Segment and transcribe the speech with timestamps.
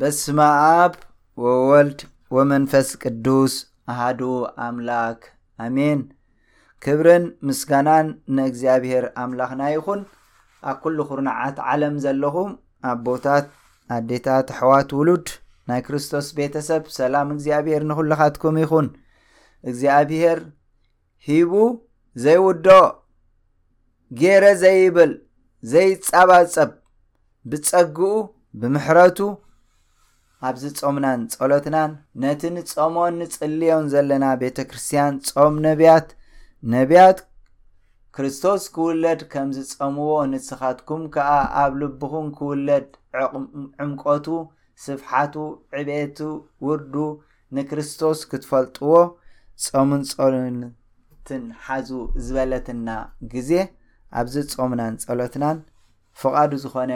[0.00, 0.92] በስማኣብ
[1.44, 2.00] ወወልድ
[2.36, 3.54] ወመንፈስ ቅዱስ
[3.92, 4.20] ኣሃዱ
[4.66, 5.18] ኣምላክ
[5.64, 6.00] ኣሜን
[6.84, 10.00] ክብርን ምስጋናን ንእግዚኣብሄር ኣምላኽና ይኹን
[10.70, 12.50] ኣብ ኩሉ ኩርንዓት ዓለም ዘለኹም
[12.90, 13.44] ኣ ቦታት
[13.98, 15.26] ኣዴታት ኣሕዋት ውሉድ
[15.70, 18.88] ናይ ክርስቶስ ቤተሰብ ሰላም እግዚኣብሄር ንኹልኻትኩም ይኹን
[19.70, 20.40] እግዚኣብሄር
[21.28, 21.52] ሂቡ
[22.24, 22.80] ዘይውድኦ
[24.22, 25.12] ጌረ ዘይብል
[25.74, 26.72] ዘይፀባፀብ
[27.50, 28.02] ብጸግኡ
[28.60, 29.18] ብምሕረቱ
[30.48, 31.92] ኣብዚ ፆሙናን ፀሎትናን
[32.22, 36.08] ነቲ ንፀሞን ንፅልዮን ዘለና ቤተ ክርስትያን ፆም ነቢያት
[36.74, 37.18] ነቢያት
[38.16, 41.30] ክርስቶስ ክውለድ ከምዝፀምዎ ንስኻትኩም ከዓ
[41.62, 42.88] ኣብ ልብኹን ክውለድ
[43.84, 44.26] ዕምቀቱ
[44.86, 45.34] ስፍሓቱ
[45.80, 46.18] ዕብቱ
[46.66, 46.94] ውርዱ
[47.56, 48.92] ንክርስቶስ ክትፈልጥዎ
[49.66, 51.88] ፆሙን ፀሎትን ሓዙ
[52.26, 52.88] ዝበለትና
[53.32, 53.50] ግዜ
[54.20, 55.58] ኣብዚ ፆሙናን ጸሎትናን
[56.20, 56.92] ፍቓዱ ዝኾነ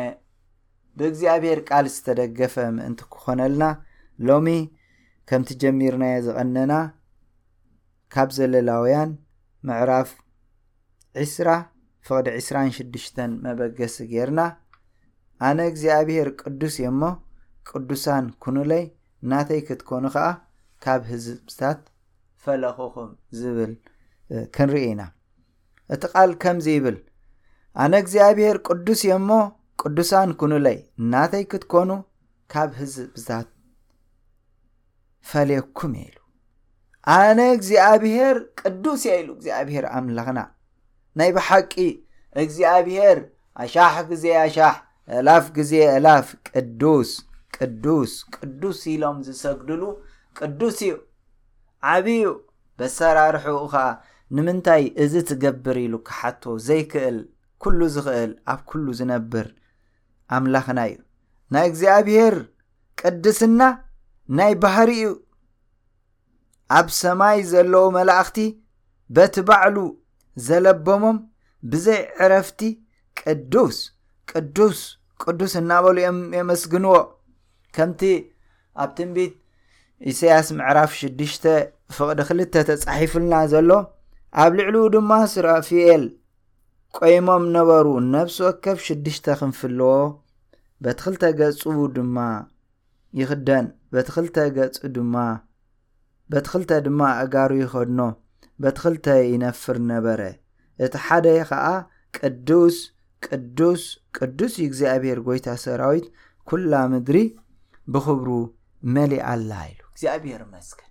[0.99, 3.65] ብእግዚኣብሄር ቃል ዝተደገፈ ምእንቲ ክኾነልና
[4.29, 4.49] ሎሚ
[5.29, 6.73] ከምቲ ጀሚርናዮ ዝቐነና
[8.15, 9.11] ካብ ዘለላውያን
[9.69, 10.09] ምዕራፍ
[11.25, 11.49] 20ራ
[12.09, 13.07] ፍቅዲ 26ሽ
[13.45, 14.41] መበገሲ ጌርና
[15.49, 17.03] ኣነ እግዚኣብሄር ቅዱስ እየእሞ
[17.71, 18.85] ቅዱሳን ኩንለይ
[19.31, 20.27] ናተይ ክትኮኑ ከዓ
[20.85, 21.81] ካብ ህዝብታት
[22.45, 23.73] ፈለኽኹም ዝብል
[24.57, 25.03] ክንሪኢ ኢና
[25.95, 26.97] እቲ ቓል ከምዚ ይብል
[27.83, 29.29] ኣነ እግዚኣብሄር ቅዱስ እዮእሞ
[29.87, 31.91] ቅዱሳን ኩኑለይ እናተይ ክትኮኑ
[32.53, 33.49] ካብ ህዝ ብዛት
[35.31, 36.17] ፈለየኩም እየ ኢሉ
[37.17, 40.41] ኣነ እግዚኣብሄር ቅዱስ እየ ኢሉ እግዚኣብሄር ኣምለኽና
[41.21, 41.73] ናይ ብሓቂ
[42.45, 43.19] እግዚኣብሄር
[43.65, 44.75] ኣሻሕ ግዜ ኣሻሕ
[45.19, 47.11] ዕላፍ ግዜ ዕላፍ ቅዱስ
[47.59, 49.83] ቅዱስ ቅዱስ ኢሎም ዝሰግድሉ
[50.39, 50.95] ቅዱስ እዩ
[51.93, 52.25] ዓብዩ
[52.81, 53.85] በሰራርሑኡ ኸዓ
[54.39, 57.19] ንምንታይ እዚ ትገብር ኢሉ ካሓቶ ዘይክእል
[57.65, 59.47] ኩሉ ዝኽእል ኣብ ኩሉ ዝነብር
[60.35, 60.97] ኣምላኽና እዩ
[61.55, 62.35] ናይ እግዚኣብሄር
[63.01, 63.61] ቅድስና
[64.39, 65.07] ናይ ባህሪእዩ
[66.79, 68.39] ኣብ ሰማይ ዘለዉ መላእኽቲ
[69.17, 69.77] በቲ ባዕሉ
[70.47, 71.19] ዘለበሞም
[71.73, 72.61] ብዘይ ዕረፍቲ
[73.21, 73.77] ቅዱስ
[74.31, 74.79] ቅዱስ
[75.25, 76.97] ቅዱስ እናበሉ እምየመስግንዎ
[77.77, 78.01] ከምቲ
[78.83, 79.35] ኣብ ትንቢት
[80.11, 81.35] እስያስ ምዕራፍ 6ሽ
[81.97, 83.71] ፍቕዲ ክልተ ተፃሒፉልና ዘሎ
[84.43, 86.03] ኣብ ልዕሊ ድማ ስራፊኤል
[86.99, 89.89] ቆይሞም ነበሩ ነብሲ ወከብ 6ድሽተ ክንፍልዎ
[90.83, 91.61] በት ክልተ ገጹ
[91.97, 92.17] ድማ
[93.21, 95.15] ይኽደን በትክልተ ገጹ ድማ
[96.33, 98.01] በትክልተ ድማ እጋሩ ይኸድኖ
[98.63, 100.21] በት ክልተ ይነፍር ነበረ
[100.85, 101.67] እቲ ሓደ ኸዓ
[102.19, 102.77] ቅዱስ
[103.27, 103.83] ቅዱስ
[104.17, 106.07] ቅዱስ ይ እግዚኣብሔር ጐይታ ሰራዊት
[106.51, 107.19] ኵላ ምድሪ
[107.93, 108.29] ብክብሩ
[108.95, 110.91] መሊ ኣላ ኢሉ እግዚኣብሄር መስከን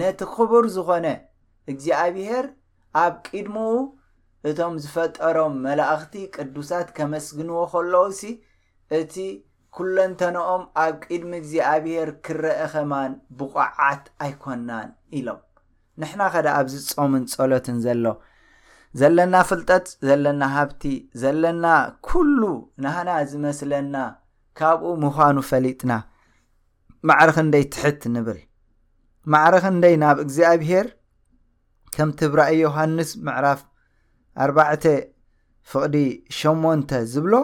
[0.00, 1.06] ነቲ ክቡር ዝኾነ
[1.72, 2.46] እግዚኣብሄር
[3.04, 3.56] ኣብ ቂድሙ
[4.50, 8.30] እቶም ዝፈጠሮም መላእኽቲ ቅዱሳት ከመስግንዎ ኸሎዉ ሲ
[8.98, 9.14] እቲ
[9.76, 14.88] ኩለንተንኦም ኣብ ቂድሚ እግዚኣብሄር ክረአኸማን ብቋዓት ኣይኮናን
[15.18, 15.40] ኢሎም
[16.00, 18.06] ንሕና ኸደ ኣብዚጾምን ጸሎትን ዘሎ
[19.00, 20.82] ዘለና ፍልጠት ዘለና ሃብቲ
[21.22, 21.64] ዘለና
[22.08, 22.42] ኩሉ
[22.84, 23.96] ናህና ዝመስለና
[24.58, 25.92] ካብኡ ምዃኑ ፈሊጥና
[27.08, 28.38] ማዕርኽ ንደይ ትሕት ንብር
[29.32, 30.86] ማዕርኽእንደይ ናብ እግዚኣብሄር
[31.94, 33.60] ከም ትብራእ ዮሃንስ ምዕራፍ
[34.46, 34.70] ኣባዕ
[35.70, 35.96] ፍቕዲ
[36.40, 37.34] 8 ዝብሎ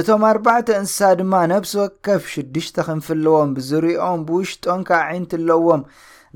[0.00, 5.82] እቶም ኣባዕተ እንስሳ ድማ ነብሲ ወከፍ 6ዱሽተ ክንፍልዎም ብዝርእኦም ብውሽጦን ካብ ዓይነት ኣለዎም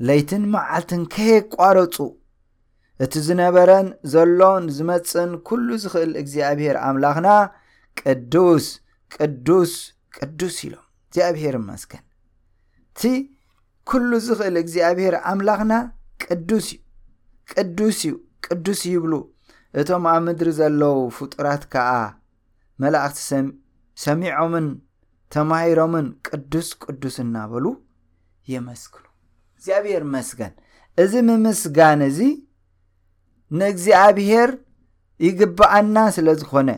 [0.07, 1.95] ለይትን መዓልትን ከየቋረፁ
[3.03, 7.29] እቲ ዝነበረን ዘሎን ዝመፅን ኩሉ ዝኽእል እግዚኣብሄር ኣምላኽና
[8.01, 8.65] ቅዱስ
[9.15, 9.73] ቅዱስ
[10.17, 12.03] ቅዱስ ኢሎም እግዚኣብሄር መስከን
[12.91, 13.01] እቲ
[13.89, 15.73] ኩሉ ዝኽእል እግዚኣብሄር ኣምላኽና
[16.25, 16.81] ቅዱስ እዩ
[17.55, 18.13] ቅዱስ እዩ
[18.47, 19.13] ቅዱስ ይብሉ
[19.81, 21.89] እቶም ኣብ ምድሪ ዘለው ፍጡራት ከዓ
[22.81, 23.17] መላእኽቲ
[24.03, 24.67] ሰሚዖምን
[25.33, 27.65] ተማሂሮምን ቅዱስ ቅዱስ እናበሉ
[28.53, 29.03] የመስግኑ
[29.59, 30.53] እግዚኣብሔር መስገን
[31.03, 32.19] እዚ ምምስጋን እዚ
[33.59, 34.51] ንእግዚኣብሄር
[35.25, 36.69] ይግባአና ስለ ዝኾነ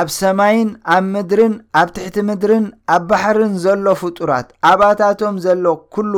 [0.00, 5.64] ኣብ ሰማይን ኣብ ምድርን ኣብ ትሕቲ ምድርን ኣብ ባሕርን ዘሎ ፍጡራት ኣባታቶም ዘሎ
[5.94, 6.14] ኩሉ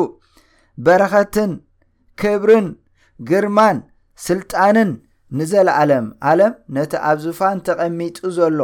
[0.86, 1.52] በረኸትን
[2.22, 2.68] ክብርን
[3.30, 3.78] ግርማን
[4.26, 4.90] ስልጣንን
[5.38, 8.58] ንዘለኣለም ኣለም ነቲ ኣብ ዙፋን ተቐሚጡ ዘሎ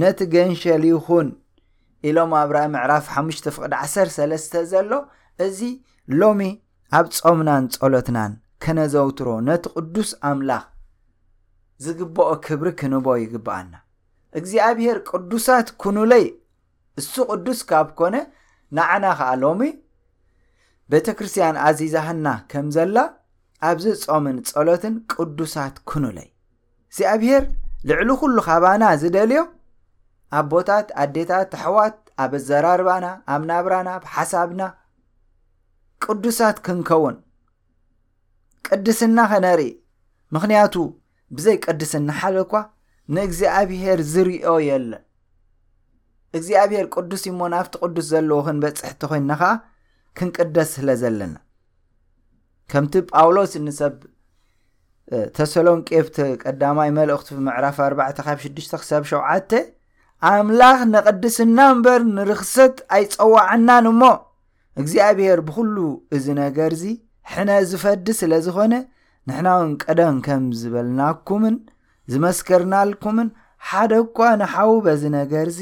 [0.00, 1.28] ነቲ ገንሸሊ ይኹን
[2.08, 3.44] ኢሎም ኣብራይ ምዕራፍ 5ፍቅድ
[3.82, 4.92] 13 ዘሎ
[5.46, 5.58] እዚ
[6.20, 6.40] ሎሚ
[6.98, 8.32] ኣብ ጾሙናን ጸሎትናን
[8.64, 10.64] ከነዘውትሮ ነቲ ቅዱስ ኣምላኽ
[11.84, 13.72] ዝግብኦ ክብሪ ክንቦ ይግብኣና
[14.38, 16.24] እግዚኣብሄር ቅዱሳት ኩኑለይ
[17.00, 18.16] እሱ ቅዱስ ካብ ኮነ
[18.76, 19.60] ንዓና ከዓ ሎሚ
[20.92, 22.96] ቤተ ክርስትያን ኣዚዛህና ከም ዘላ
[23.68, 26.28] ኣብዚ ጾምን ጸሎትን ቅዱሳት ክንለይ
[26.92, 27.44] እዚኣብሄር
[27.88, 29.40] ልዕሊ ኩሉ ካባና ዝደልዮ
[30.38, 34.62] ኣብ ቦታት ኣዴታት ኣሕዋት ኣብ ኣዘራርባና ኣብ ናብራና ብሓሳብና
[36.04, 37.16] ቅዱሳት ክንከውን
[38.68, 39.64] ቅድስና ኸነርኢ
[40.34, 40.74] ምኽንያቱ
[41.36, 42.62] ብዘይ ቅድስና ሓደ ኳ
[43.16, 44.90] ንእግዚኣብሄር ዝርኦ የለ
[46.36, 49.52] እግዚኣብሄር ቅዱስ እሞ ናብቲ ቅዱስ ዘለዎ ክንበፅሕቲ ኮይና ኸዓ
[50.18, 51.36] ክንቅደስ ስለ ዘለና
[52.72, 53.94] ከምቲ ጳውሎስ ንሰብ
[55.36, 56.16] ተሰሎንቄቲ
[56.50, 58.00] 1ዳማይ መልእኽቲ ምዕራፍ 4 ብ
[58.64, 59.54] 6ሽ ሰብ 7
[60.30, 64.02] ኣምላኽ ንቐድስና እምበር ንርኽሰት ኣይፀዋዐናን እሞ
[64.80, 65.76] እግዚኣብሄር ብኩሉ
[66.18, 66.84] እዚ ነገር እዚ
[67.32, 68.74] ሕነ ዝፈዲ ስለ ዝኾነ
[69.28, 71.56] ንሕና እውን ቀደም ከም ዝበልናኩምን
[72.12, 73.28] ዝመስከርናልኩምን
[73.68, 75.60] ሓደ እኳ ንሓውበዚ ነገርዚ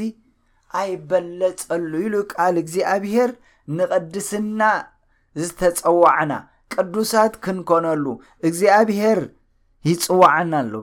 [0.81, 3.31] ኣይበለፀሉ ኢሉ ቃል እግዚኣብሄር
[3.77, 4.61] ንቕድስና
[5.43, 6.33] ዝተፀዋዕና
[6.83, 8.05] ቅዱሳት ክንኮነሉ
[8.49, 9.21] እግዚኣብሄር
[9.89, 10.75] ይፅዋዓና ኣሎ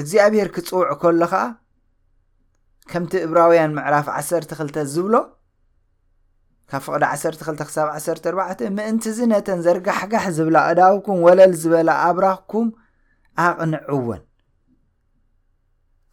[0.00, 1.42] እግዚኣብሄር ክፅውዕ ከሎ ኸዓ
[2.90, 5.14] ከምቲ እብራውያን ምዕራፍ 1ሰ 2ተ ዝብሎ
[6.70, 12.68] ካብ ፍቕዲ 12 ክሳ 14 ምእንቲ እዚ ነተን ዘርጋሕጋሕ ዝብላ እዳውኩም ወለል ዝበላ ኣብራኽኩም
[13.46, 14.22] ኣቕንዕ ዕወን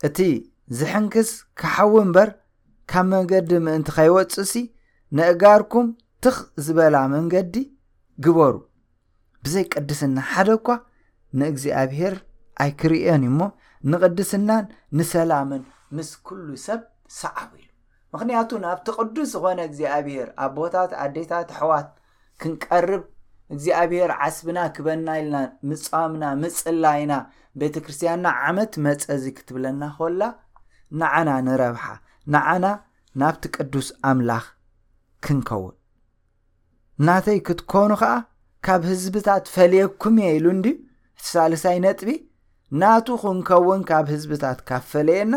[0.07, 0.17] እቲ
[0.79, 1.29] ዝሕንክስ
[1.59, 2.29] ካሓዊ እምበር
[2.91, 4.53] ካብ መንገዲ ምእንቲ ከይወፁሲ
[5.17, 5.87] ንእጋርኩም
[6.25, 7.55] ትኽ ዝበላ መንገዲ
[8.25, 8.55] ግበሩ
[9.43, 10.67] ብዘይቅድስና ሓደ እኳ
[11.39, 12.15] ንእግዚኣብሄር
[12.63, 13.39] ኣይክርዮን እዩሞ
[13.91, 14.65] ንቕድስናን
[14.97, 15.63] ንሰላምን
[15.97, 16.81] ምስ ኩሉ ሰብ
[17.19, 17.69] ሰዓብ ኢሉ
[18.13, 21.87] ምኽንያቱ ናብቲ ቅዱስ ዝኾነ እግዚኣብሄር ኣብ ቦታት ኣዴታት ኣሕዋት
[22.41, 23.03] ክንቀርብ
[23.53, 27.13] እግዚኣብሄር ዓስብና ክበና ኢልና ምፅምና ምፅላይና
[27.61, 30.21] ቤተ ክርስትያንና ዓመት መፀ እዚ ክትብለና ኮላ
[30.99, 31.85] ንዓና ንረብሓ
[32.35, 32.65] ንዓና
[33.21, 34.45] ናብቲ ቅዱስ ኣምላኽ
[35.25, 35.75] ክንከውድ
[37.07, 38.15] ናተይ ክትኮኑ ከኣ
[38.65, 40.65] ካብ ህዝብታት ፈለየኩም እየ ኢሉ ንድ
[41.19, 42.09] ተሳልሳይ ነጥቢ
[42.81, 45.33] ናቱ ክንከውን ካብ ህዝብታት ካብ ፈለየና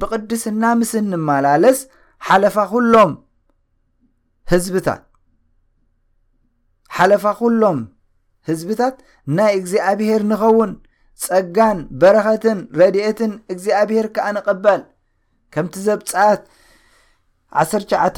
[0.00, 1.78] ብቅድስና ምስ እንመላለስ
[2.28, 3.12] ሓለፋ ኩሎም
[4.52, 5.02] ህዝብታት
[6.96, 7.78] ሓለፋ ኩሎም
[8.48, 8.96] ህዝብታት
[9.36, 10.72] ናይ እግዚኣብሄር ንኸውን
[11.24, 14.82] ጸጋን በረኸትን ረድኤትን እግዚኣብሄር ከኣ ንቕበል
[15.54, 16.42] ከምቲ ዘብፃት
[17.62, 18.16] 1ሸ 5ተ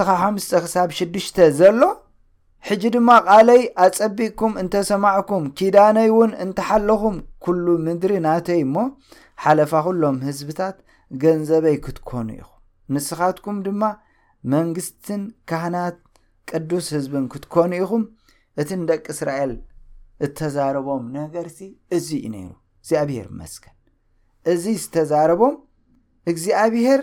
[0.64, 1.80] ክሳ 6ዱሽተ ዘሎ
[2.66, 8.74] ሕጂ ድማ ቃለይ ኣፀቢእኩም እንተሰማዕኩም ኪዳነይ እውን እንተሓለኹም ኩሉ ምድሪ ናተይ እሞ
[9.44, 10.76] ሓለፋ ኩሎም ህዝብታት
[11.22, 12.56] ገንዘበይ ክትኮኑ ኢኹም
[12.94, 13.82] ንስኻትኩም ድማ
[14.54, 15.98] መንግስትን ካህናት
[16.50, 18.04] ቅዱስ ህዝብን ክትኮኑ ኢኹም
[18.62, 19.52] እቲንደቂ እስራኤል
[20.26, 21.60] እተዛረቦም ነገርሲ
[21.96, 22.50] እዚ እዩ ነይሩ
[22.82, 23.76] እግዚኣብሄር መስከን
[24.52, 25.54] እዚ ዝተዛረቦም
[26.32, 27.00] እግዚኣብሄር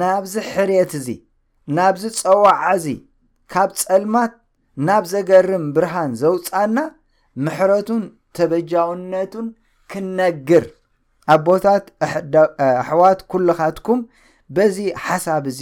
[0.00, 1.08] ናብዚ ሕርየት እዚ
[1.78, 2.86] ናብዚ ፀዋዓእዚ
[3.52, 4.32] ካብ ፀልማት
[4.86, 6.78] ናብ ዘገርም ብርሃን ዘውፃና
[7.44, 8.02] ምሕረቱን
[8.36, 9.46] ተበጃውነቱን
[9.90, 10.64] ክንነግር
[11.34, 11.84] ኣብ ቦታት
[12.80, 14.00] ኣሕዋት ኩልኻትኩም
[14.56, 14.76] በዚ
[15.06, 15.60] ሓሳብ እዚ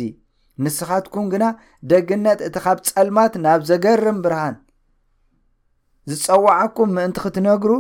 [0.64, 1.44] ንስኻትኩም ግና
[1.90, 4.56] ደግነት እቲ ካብ ጸልማት ናብ ዘገርም ብርሃን
[6.10, 7.72] ዝፀዋዓኩም ምእንቲ ክትነግሩ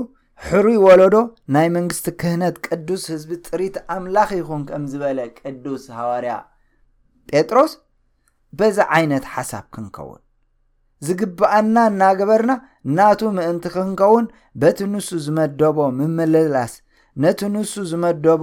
[0.46, 1.16] ሕሩ ይወለዶ
[1.54, 6.34] ናይ መንግስቲ ክህነት ቅዱስ ህዝቢ ጥሪት ኣምላኽ ይኹን ከም ዝበለ ቅዱስ ሃዋርያ
[7.32, 7.74] ጴጥሮስ
[8.60, 10.22] በዚ ዓይነት ሓሳብ ክንከውን
[11.06, 12.52] ዝግበአልና እናግበርና
[12.98, 14.26] ናቱ ምእንቲ ክንከውን
[14.62, 16.72] በቲ ንሱ ዝመደቦ ምምልላስ
[17.22, 18.42] ነቲ ንሱ ዝመደቦ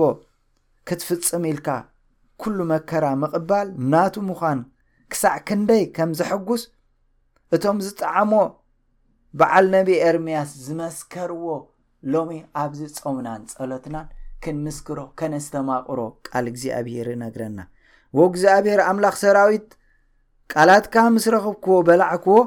[0.87, 1.67] ክትፍፅም ኢልካ
[2.41, 4.61] ኩሉ መከራ ምቕባል ናቱ ምዃን
[5.13, 6.63] ክሳዕ ክንደይ ከም ዝሐጉስ
[7.55, 8.33] እቶም ዝጣዕሞ
[9.39, 11.47] በዓል ነቢዪ ኣርምያስ ዝመስከርዎ
[12.13, 12.31] ሎሚ
[12.63, 14.07] ኣብዚ ፀውናን ጸሎትናን
[14.43, 17.59] ክንምስክሮ ከነስተማቑሮ ቃል እግዚኣብሄር ነግረና
[18.17, 19.67] ወእግዚኣብሄር ኣምላኽ ሰራዊት
[20.53, 22.37] ቃላትካ ምስ ረኽብክዎ በላዕክዎ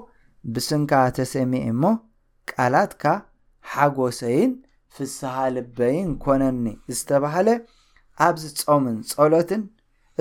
[0.55, 1.83] ብስንካ ተሰሚዒ እሞ
[2.53, 3.03] ቃላትካ
[3.73, 4.51] ሓጎሰይን
[4.95, 6.65] ፍስሓልበይን ኮነኒ
[6.97, 7.49] ዝተባሃለ
[8.27, 9.63] ኣብዝጾምን ጸሎትን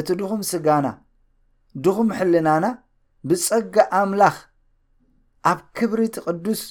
[0.01, 0.87] እቲ ድኹም ስጋና
[1.87, 2.65] ድኹም ሕልናና
[3.31, 4.37] ብፀጊ ኣምላኽ
[5.51, 6.61] ኣብ ክብሪቲ ቅዱስ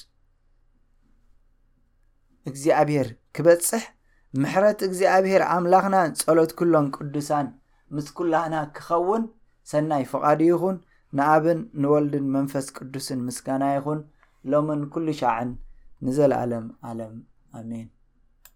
[2.51, 3.83] እግዚኣብሄር ክበፅሕ
[4.43, 7.47] ምሕረት እግዚኣብሄር ኣምላኽናን ጸሎት ኩሎም ቅዱሳን
[7.97, 9.23] ምስ ኩላና ክኸውን
[9.73, 10.79] ሰናይ ፍቓዲ ይኹን
[11.17, 13.99] ንኣብን ንወልድን መንፈስ ቅዱስን ምስጋና ይኹን
[14.51, 15.51] ሎምን ኩሉ ሸዕን
[16.05, 17.15] ንዘለኣለም ኣለም
[17.61, 17.89] ኣሜን